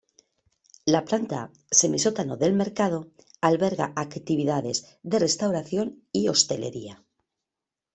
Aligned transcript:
La 0.93 1.01
planta 1.05 1.51
semisótano 1.69 2.35
del 2.35 2.53
mercado 2.53 3.11
alberga 3.39 3.93
actividades 3.95 4.97
de 5.03 5.19
restauración 5.19 6.01
y 6.11 6.27
hostelería. 6.27 7.03